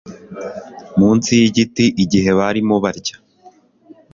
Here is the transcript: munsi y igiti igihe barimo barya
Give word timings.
munsi 0.99 1.29
y 1.41 1.43
igiti 1.49 1.85
igihe 2.03 2.29
barimo 2.39 2.75
barya 2.83 3.15